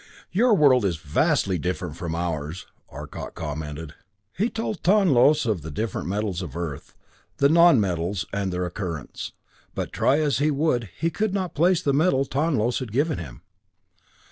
[0.31, 3.93] "Your world is vastly different from ours," Arcot commented.
[4.35, 6.95] He told Tonlos of the different metals of Earth,
[7.37, 9.33] the non metals, and their occurrence.
[9.75, 13.43] But try as he would, he could not place the metal Tonlos had given him.